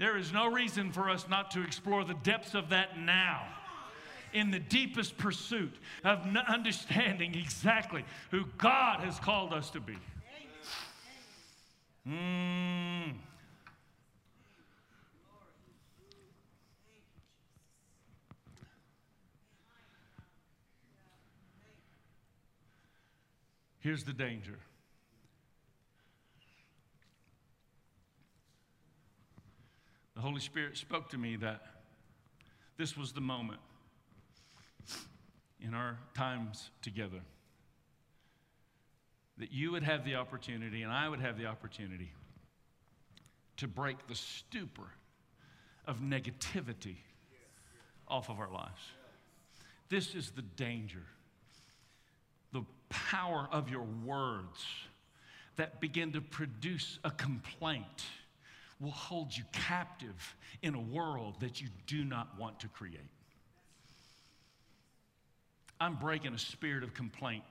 [0.00, 3.46] There is no reason for us not to explore the depths of that now
[4.32, 9.98] in the deepest pursuit of understanding exactly who God has called us to be.
[12.08, 13.12] Mm.
[23.80, 24.56] Here's the danger.
[30.20, 31.62] The Holy Spirit spoke to me that
[32.76, 33.58] this was the moment
[35.62, 37.22] in our times together
[39.38, 42.12] that you would have the opportunity and I would have the opportunity
[43.56, 44.90] to break the stupor
[45.86, 46.96] of negativity
[48.06, 48.82] off of our lives.
[49.88, 51.06] This is the danger.
[52.52, 54.66] The power of your words
[55.56, 58.04] that begin to produce a complaint
[58.80, 63.00] will hold you captive in a world that you do not want to create.
[65.80, 67.44] I'm breaking a spirit of complaint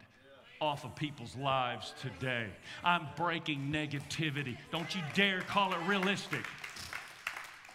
[0.62, 2.48] off of people's lives today.
[2.84, 4.58] I'm breaking negativity.
[4.72, 6.46] Don't you dare call it realistic.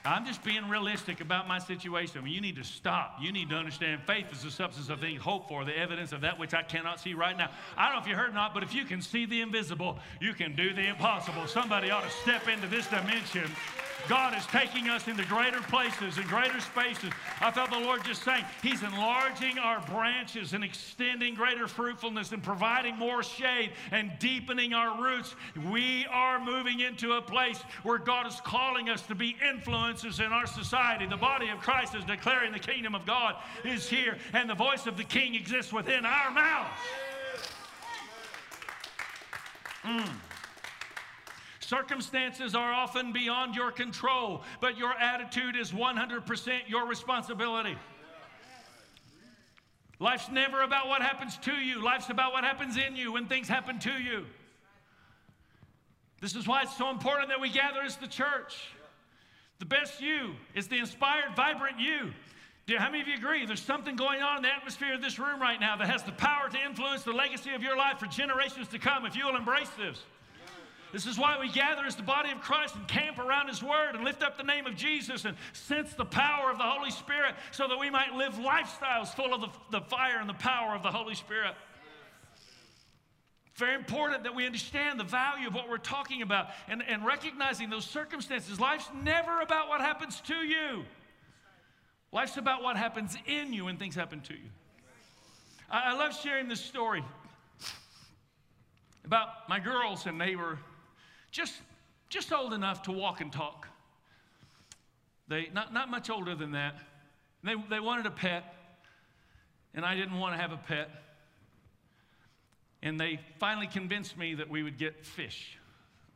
[0.07, 2.19] I'm just being realistic about my situation.
[2.19, 3.17] I mean, you need to stop.
[3.23, 6.21] You need to understand faith is the substance of things hoped for, the evidence of
[6.21, 7.51] that which I cannot see right now.
[7.75, 9.99] I don't know if you heard or not, but if you can see the invisible,
[10.21, 11.47] you can do the impossible.
[11.47, 13.51] Somebody ought to step into this dimension
[14.09, 17.11] God is taking us into greater places and greater spaces.
[17.41, 22.43] I felt the Lord just saying, He's enlarging our branches and extending greater fruitfulness and
[22.43, 25.35] providing more shade and deepening our roots.
[25.71, 30.33] We are moving into a place where God is calling us to be influencers in
[30.33, 31.07] our society.
[31.07, 34.87] The body of Christ is declaring the kingdom of God is here, and the voice
[34.87, 36.79] of the King exists within our mouths.
[39.85, 40.09] Mm.
[41.65, 47.77] Circumstances are often beyond your control, but your attitude is 100% your responsibility.
[49.99, 53.49] Life's never about what happens to you, life's about what happens in you when things
[53.49, 54.27] happen to you.
[56.21, 58.69] This is why it's so important that we gather as the church.
[59.59, 62.13] The best you is the inspired, vibrant you.
[62.67, 63.47] Do, how many of you agree?
[63.47, 66.13] There's something going on in the atmosphere of this room right now that has the
[66.13, 69.37] power to influence the legacy of your life for generations to come if you will
[69.37, 70.03] embrace this.
[70.95, 73.97] This is why we gather as the body of Christ and camp around His Word
[73.97, 77.35] and lift up the name of Jesus and sense the power of the Holy Spirit
[77.51, 80.85] so that we might live lifestyles full of the, the fire and the power of
[80.85, 81.57] the Holy Spirit.
[83.57, 87.71] Very important that we understand the value of what we're talking about and, and recognizing
[87.71, 88.61] those circumstances.
[88.61, 90.85] Life's never about what happens to you,
[92.13, 94.49] life's about what happens in you when things happen to you.
[95.69, 97.03] I, I love sharing this story
[99.05, 100.57] about my girls, and they were
[101.35, 101.55] just,
[102.09, 103.67] just old enough to walk and talk.
[105.27, 106.77] They, not, not much older than that.
[107.43, 108.55] They, they wanted a pet,
[109.75, 110.89] and I didn't want to have a pet.
[112.83, 115.59] And they finally convinced me that we would get fish.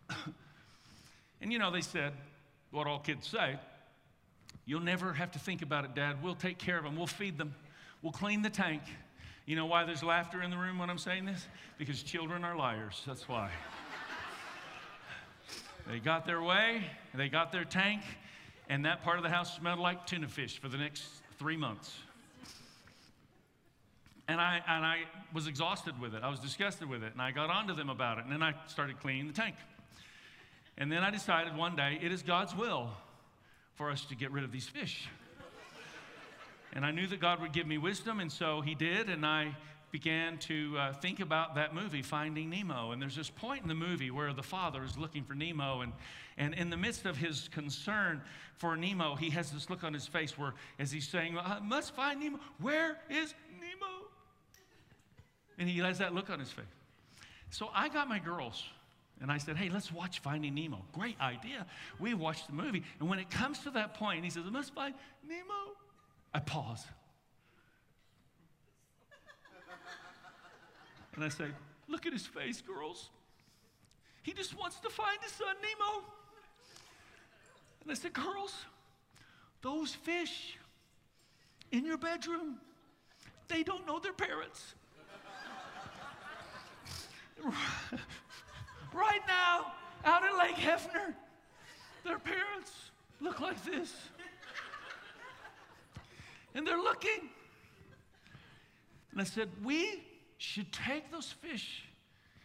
[1.41, 2.13] and you know, they said
[2.71, 3.59] what all kids say
[4.67, 6.23] You'll never have to think about it, Dad.
[6.23, 7.55] We'll take care of them, we'll feed them,
[8.03, 8.83] we'll clean the tank.
[9.47, 11.49] You know why there's laughter in the room when I'm saying this?
[11.79, 13.03] Because children are liars.
[13.07, 13.51] That's why.
[15.89, 16.83] They got their way,
[17.15, 18.03] they got their tank,
[18.69, 21.05] and that part of the house smelled like tuna fish for the next
[21.39, 21.97] three months.
[24.29, 24.99] And I, and I
[25.33, 26.23] was exhausted with it.
[26.23, 27.13] I was disgusted with it.
[27.15, 28.25] And I got onto them about it.
[28.25, 29.57] And then I started cleaning the tank.
[30.77, 32.91] And then I decided one day it is God's will
[33.77, 35.09] for us to get rid of these fish.
[36.75, 39.09] and I knew that God would give me wisdom, and so He did.
[39.09, 39.57] And I
[39.91, 42.93] began to uh, think about that movie, Finding Nemo.
[42.93, 45.93] And there's this point in the movie where the father is looking for Nemo, and,
[46.37, 48.21] and in the midst of his concern
[48.57, 51.95] for Nemo, he has this look on his face where, as he's saying, I must
[51.95, 54.07] find Nemo, where is Nemo?
[55.59, 56.65] And he has that look on his face.
[57.51, 58.63] So I got my girls
[59.21, 60.85] and I said, hey, let's watch Finding Nemo.
[60.93, 61.67] Great idea.
[61.99, 62.85] We watched the movie.
[63.01, 64.95] And when it comes to that point, he says, I must find
[65.27, 65.75] Nemo.
[66.33, 66.85] I pause.
[71.19, 71.47] And I say,
[71.89, 73.09] look at his face, girls.
[74.23, 76.05] He just wants to find his son Nemo.
[77.83, 78.55] And I said, girls,
[79.61, 80.57] those fish
[81.73, 82.59] in your bedroom,
[83.49, 84.77] they don't know their parents.
[88.95, 89.73] right now,
[90.05, 91.17] out at Lake Hefner,
[92.05, 93.93] their parents look like this.
[96.55, 97.29] And they're looking.
[99.11, 100.05] And I said, We
[100.39, 101.85] should take those fish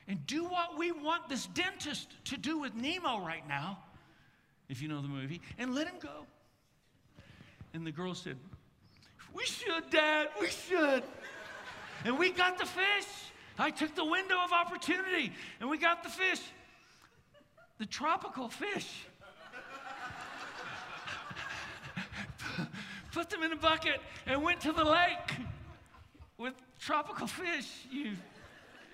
[0.07, 3.79] and do what we want this dentist to do with Nemo right now,
[4.67, 6.25] if you know the movie, and let him go.
[7.73, 8.35] And the girl said,
[9.33, 11.03] We should, Dad, we should.
[12.03, 13.07] And we got the fish.
[13.57, 16.41] I took the window of opportunity and we got the fish,
[17.77, 19.05] the tropical fish.
[23.11, 25.37] Put them in a bucket and went to the lake
[26.37, 27.69] with tropical fish.
[27.89, 28.13] You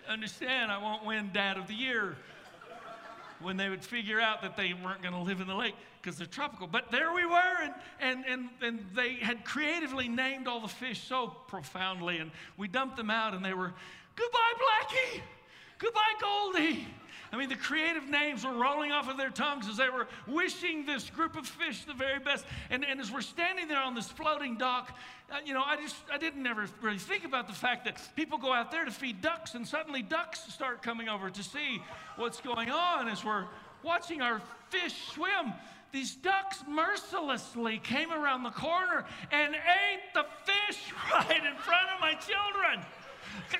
[0.07, 2.15] understand, I won't win Dad of the Year
[3.41, 6.17] when they would figure out that they weren't going to live in the lake because
[6.17, 6.67] they're tropical.
[6.67, 11.01] But there we were, and, and, and, and they had creatively named all the fish
[11.07, 13.73] so profoundly, and we dumped them out, and they were
[14.15, 15.21] Goodbye, Blackie.
[15.77, 16.87] Goodbye, Goldie.
[17.31, 20.85] I mean, the creative names were rolling off of their tongues as they were wishing
[20.85, 22.45] this group of fish the very best.
[22.69, 24.97] And, and as we're standing there on this floating dock,
[25.31, 28.39] uh, you know, I just, I didn't ever really think about the fact that people
[28.39, 31.81] go out there to feed ducks, and suddenly ducks start coming over to see
[32.15, 33.45] what's going on as we're
[33.83, 35.53] watching our fish swim.
[35.91, 41.99] These ducks mercilessly came around the corner and ate the fish right in front of
[41.99, 42.85] my children.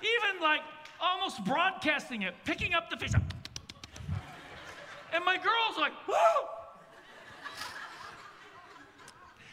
[0.00, 0.62] Even like
[1.00, 3.12] almost broadcasting it, picking up the fish.
[5.12, 6.48] And my girl's like, whoa!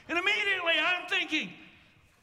[0.07, 1.53] And immediately I'm thinking,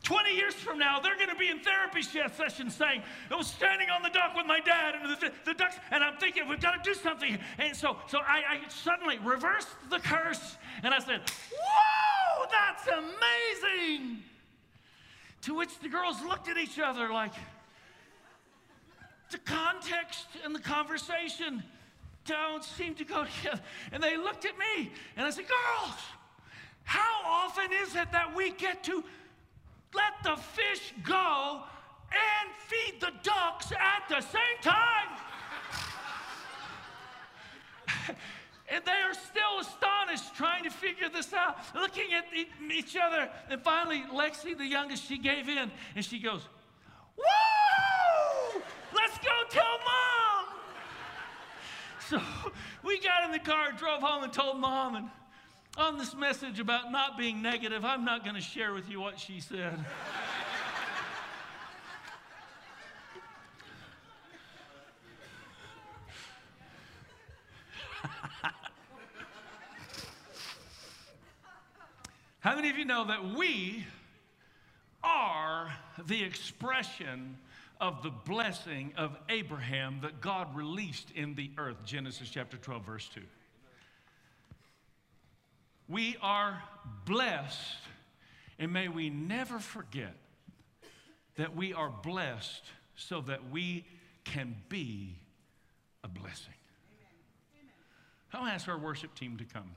[0.02, 3.88] 20 years from now, they're going to be in therapy sessions saying, I was standing
[3.88, 6.82] on the dock with my dad and the, the ducks, and I'm thinking, we've got
[6.82, 7.38] to do something.
[7.58, 11.20] And so, so I, I suddenly reversed the curse, and I said,
[11.56, 14.18] Whoa, that's amazing!
[15.42, 17.32] To which the girls looked at each other like,
[19.32, 21.62] the context and the conversation
[22.24, 23.60] don't seem to go together.
[23.90, 25.96] And they looked at me and I said, Girls,
[26.84, 29.02] how often is it that we get to
[29.94, 31.62] let the fish go
[32.12, 35.08] and feed the ducks at the same time?
[38.70, 42.24] And they are still astonished, trying to figure this out, looking at
[42.74, 43.28] each other.
[43.50, 46.40] And finally, Lexi, the youngest, she gave in and she goes,
[47.18, 47.51] Woo!
[52.08, 52.20] So
[52.82, 54.96] we got in the car, drove home, and told mom.
[54.96, 55.08] And
[55.76, 59.18] on this message about not being negative, I'm not going to share with you what
[59.18, 59.84] she said.
[72.40, 73.86] How many of you know that we
[75.04, 75.72] are
[76.06, 77.38] the expression
[77.82, 81.78] of the blessing of Abraham that God released in the earth.
[81.84, 83.20] Genesis chapter 12, verse 2.
[85.88, 86.62] We are
[87.04, 87.58] blessed,
[88.60, 90.14] and may we never forget
[91.36, 92.62] that we are blessed
[92.94, 93.84] so that we
[94.22, 95.16] can be
[96.04, 96.54] a blessing.
[98.32, 99.70] I'll ask our worship team to come.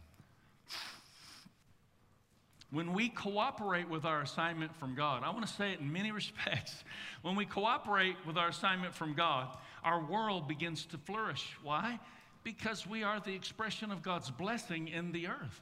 [2.71, 6.11] When we cooperate with our assignment from God, I want to say it in many
[6.13, 6.83] respects.
[7.21, 11.55] When we cooperate with our assignment from God, our world begins to flourish.
[11.63, 11.99] Why?
[12.43, 15.61] Because we are the expression of God's blessing in the earth.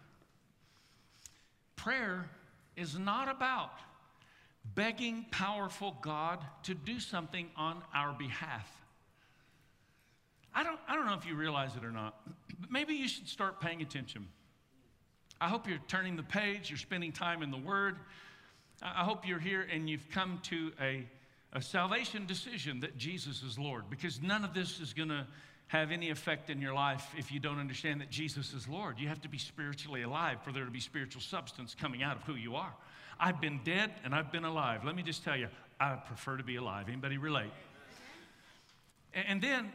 [1.76, 2.30] Prayer
[2.76, 3.72] is not about
[4.76, 8.70] begging powerful God to do something on our behalf.
[10.56, 12.16] I don't, I don't know if you realize it or not,
[12.60, 14.28] but maybe you should start paying attention.
[15.44, 17.98] I hope you're turning the page, you're spending time in the Word.
[18.82, 21.06] I hope you're here and you've come to a,
[21.52, 25.28] a salvation decision that Jesus is Lord, because none of this is going to
[25.68, 29.00] have any effect in your life if you don't understand that Jesus is Lord.
[29.00, 32.24] You have to be spiritually alive for there to be spiritual substance coming out of
[32.24, 32.74] who you are.
[33.20, 34.86] I've been dead and I've been alive.
[34.86, 36.88] Let me just tell you, I prefer to be alive.
[36.88, 37.52] Anybody relate?
[39.14, 39.74] And then,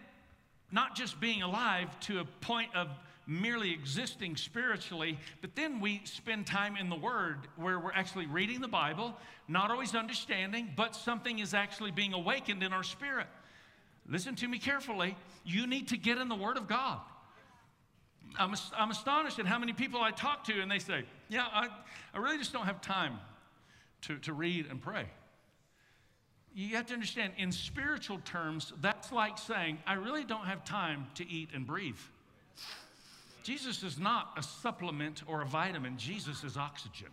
[0.73, 2.89] not just being alive to a point of
[3.29, 8.63] merely existing spiritually, but then we spend time in the Word where we're actually reading
[8.63, 9.15] the Bible,
[9.47, 13.27] not always understanding, but something is actually being awakened in our spirit.
[14.09, 15.15] Listen to me carefully.
[15.45, 17.01] You need to get in the Word of God.
[18.39, 21.69] I'm, I'm astonished at how many people I talk to and they say, Yeah, I,
[22.15, 23.19] I really just don't have time
[24.03, 25.05] to, to read and pray.
[26.55, 31.07] You have to understand, in spiritual terms, that's like saying, I really don't have time
[31.17, 31.99] to eat and breathe.
[33.49, 37.09] Jesus is not a supplement or a vitamin, Jesus is oxygen.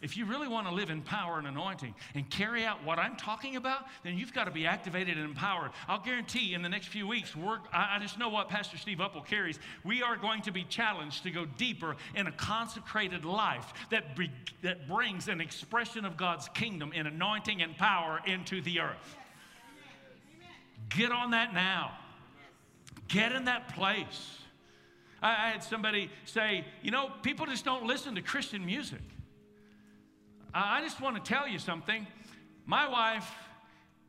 [0.00, 3.14] If you really want to live in power and anointing and carry out what I'm
[3.14, 5.70] talking about, then you've got to be activated and empowered.
[5.86, 7.36] I'll guarantee in the next few weeks,
[7.72, 9.60] I, just know what Pastor Steve Uppal carries.
[9.84, 14.28] We are going to be challenged to go deeper in a consecrated life that, be,
[14.62, 19.16] that brings an expression of God's kingdom in anointing and power into the earth.
[20.88, 21.92] Get on that now.
[23.06, 24.41] Get in that place.
[25.22, 29.00] I, I had somebody say, you know, people just don't listen to Christian music.
[30.52, 32.06] I just want to tell you something.
[32.66, 33.30] My wife,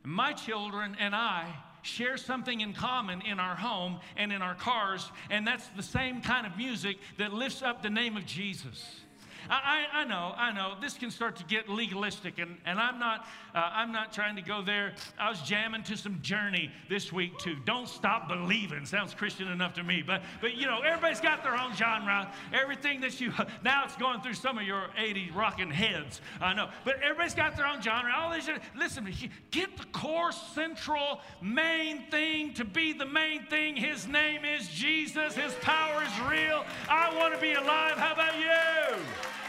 [0.04, 1.48] my children, and I
[1.84, 6.22] share something in common in our home and in our cars, and that's the same
[6.22, 9.02] kind of music that lifts up the name of Jesus.
[9.50, 10.76] I, I, know, I know.
[10.82, 14.42] This can start to get legalistic, and, and I'm, not, uh, I'm not trying to
[14.42, 14.94] go there.
[15.20, 17.56] I was jamming to some Journey this week, too.
[17.66, 18.86] Don't Stop Believing.
[18.86, 20.04] Sounds Christian enough to me.
[20.06, 22.32] But, but you know, everybody's got their own genre.
[22.54, 23.34] Everything that you,
[23.64, 26.22] now it's going through some of your 80s rocking heads.
[26.42, 26.70] I know.
[26.86, 28.12] But everybody's got their own genre.
[28.16, 29.12] All these, listen,
[29.52, 33.76] get the core, central, main thing to be the main thing.
[33.76, 35.36] His name is Jesus.
[35.36, 36.66] His power is real.
[36.90, 37.98] I want to be alive.
[37.98, 39.43] How about you?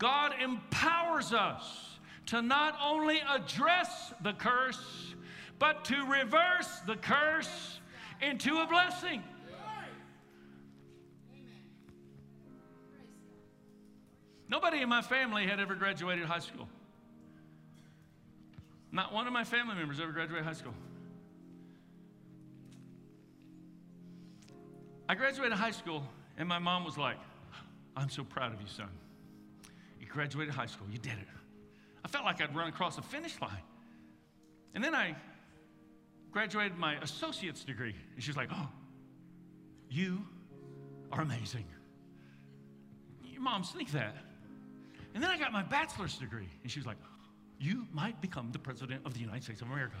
[0.00, 5.14] God empowers us to not only address the curse,
[5.58, 7.78] but to reverse the curse
[8.22, 9.22] into a blessing.
[14.48, 16.66] Nobody in my family had ever graduated high school.
[18.90, 20.74] Not one of my family members ever graduated high school.
[25.08, 26.02] I graduated high school,
[26.38, 27.18] and my mom was like,
[27.96, 28.88] I'm so proud of you, son
[30.12, 30.86] graduated high school.
[30.90, 31.28] You did it.
[32.04, 33.62] I felt like I'd run across a finish line.
[34.74, 35.16] And then I
[36.30, 37.94] graduated my associate's degree.
[38.14, 38.68] And she's like, Oh,
[39.88, 40.24] you
[41.12, 41.64] are amazing.
[43.24, 44.16] Your moms think that.
[45.14, 46.48] And then I got my bachelor's degree.
[46.62, 46.98] And she was like,
[47.58, 49.96] You might become the president of the United States of America.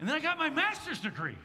[0.00, 1.36] and then I got my master's degree.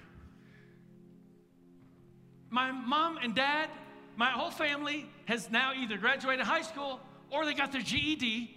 [2.49, 3.69] My mom and dad
[4.17, 6.99] my whole family has now either graduated high school
[7.31, 8.49] or they got their GED.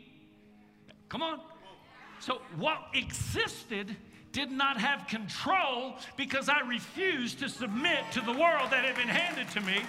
[1.08, 1.40] Come on.
[2.20, 3.96] So, what existed
[4.32, 9.08] did not have control because I refused to submit to the world that had been
[9.08, 9.80] handed to me.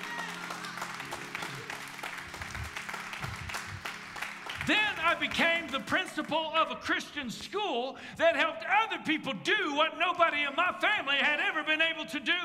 [4.69, 9.97] Then I became the principal of a Christian school that helped other people do what
[9.97, 12.37] nobody in my family had ever been able to do.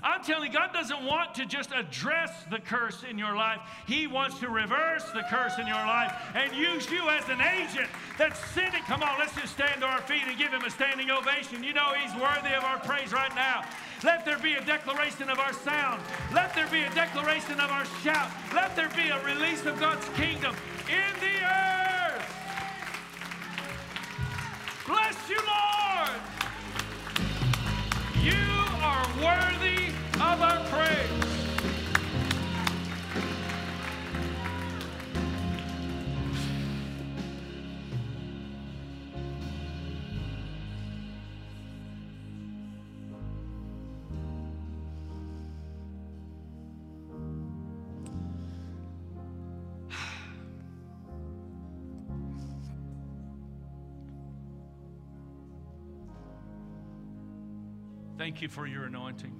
[0.00, 3.58] I'm telling you, God doesn't want to just address the curse in your life,
[3.88, 7.88] He wants to reverse the curse in your life and use you as an agent
[8.16, 8.82] that's sending.
[8.82, 11.64] Come on, let's just stand to our feet and give Him a standing ovation.
[11.64, 13.64] You know He's worthy of our praise right now.
[14.04, 16.00] Let there be a declaration of our sound.
[16.32, 18.30] Let there be a declaration of our shout.
[18.54, 20.54] Let there be a release of God's kingdom
[20.88, 22.46] in the earth.
[24.86, 26.20] Bless you, Lord.
[28.22, 28.46] You
[28.82, 31.25] are worthy of our praise.
[58.36, 59.32] Thank you for your anointing.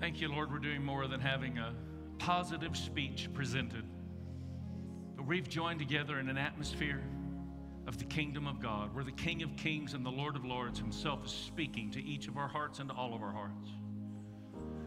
[0.00, 1.74] Thank you, Lord, we're doing more than having a
[2.16, 3.84] positive speech presented.
[5.14, 7.04] But we've joined together in an atmosphere
[7.86, 10.78] of the kingdom of God, where the King of Kings and the Lord of Lords
[10.78, 13.68] himself is speaking to each of our hearts and to all of our hearts.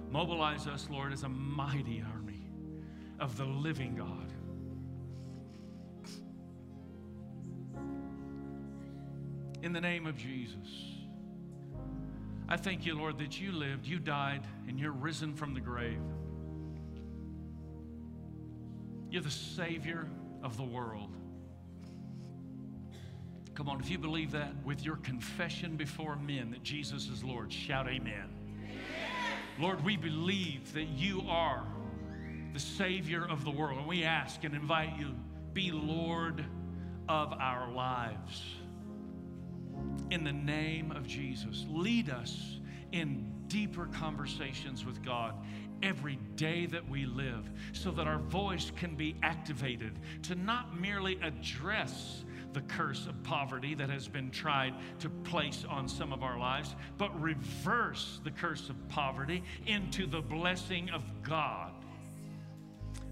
[0.10, 2.50] Mobilize us, Lord, as a mighty army
[3.20, 4.34] of the living God.
[9.62, 11.01] In the name of Jesus.
[12.52, 16.02] I thank you, Lord, that you lived, you died, and you're risen from the grave.
[19.10, 20.06] You're the Savior
[20.44, 21.16] of the world.
[23.56, 27.54] Come on, if you believe that with your confession before men that Jesus is Lord,
[27.54, 28.28] shout amen.
[28.66, 28.78] amen.
[29.58, 31.66] Lord, we believe that you are
[32.52, 35.16] the Savior of the world, and we ask and invite you,
[35.54, 36.44] be Lord
[37.08, 38.44] of our lives
[40.12, 41.66] in the name of Jesus.
[41.70, 42.60] Lead us
[42.92, 45.36] in deeper conversations with God
[45.82, 51.18] every day that we live so that our voice can be activated to not merely
[51.24, 56.38] address the curse of poverty that has been tried to place on some of our
[56.38, 61.71] lives, but reverse the curse of poverty into the blessing of God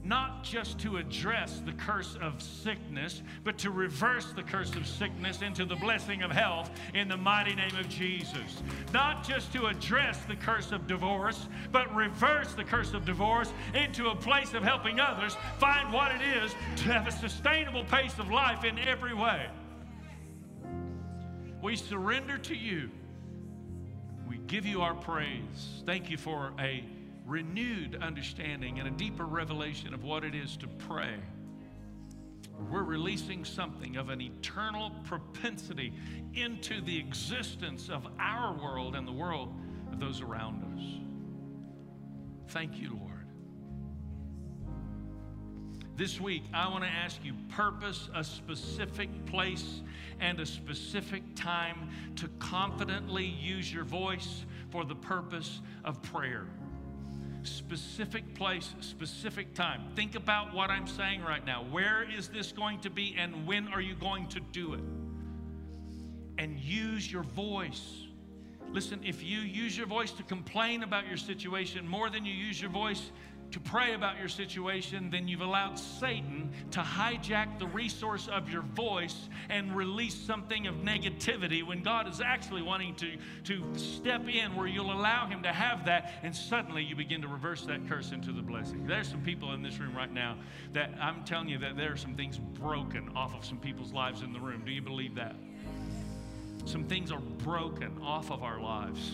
[0.03, 5.41] not just to address the curse of sickness, but to reverse the curse of sickness
[5.41, 8.61] into the blessing of health in the mighty name of Jesus.
[8.93, 14.07] Not just to address the curse of divorce, but reverse the curse of divorce into
[14.07, 18.31] a place of helping others find what it is to have a sustainable pace of
[18.31, 19.47] life in every way.
[21.61, 22.89] We surrender to you.
[24.27, 25.83] We give you our praise.
[25.85, 26.85] Thank you for a
[27.29, 31.15] renewed understanding and a deeper revelation of what it is to pray.
[32.69, 35.93] We're releasing something of an eternal propensity
[36.33, 39.53] into the existence of our world and the world
[39.91, 42.51] of those around us.
[42.51, 43.05] Thank you, Lord.
[45.95, 49.81] This week, I want to ask you purpose a specific place
[50.19, 56.47] and a specific time to confidently use your voice for the purpose of prayer
[57.43, 59.83] specific place, specific time.
[59.95, 61.63] Think about what I'm saying right now.
[61.71, 64.83] Where is this going to be, and when are you going to do it?
[66.37, 68.05] And use your voice.
[68.71, 72.61] Listen, if you use your voice to complain about your situation more than you use
[72.61, 73.11] your voice
[73.51, 78.61] to pray about your situation, then you've allowed Satan to hijack the resource of your
[78.61, 84.55] voice and release something of negativity when God is actually wanting to, to step in
[84.55, 88.11] where you'll allow him to have that, and suddenly you begin to reverse that curse
[88.11, 88.85] into the blessing.
[88.85, 90.37] There's some people in this room right now
[90.73, 94.21] that I'm telling you that there are some things broken off of some people's lives
[94.21, 94.63] in the room.
[94.65, 95.35] Do you believe that?
[96.65, 99.13] Some things are broken off of our lives.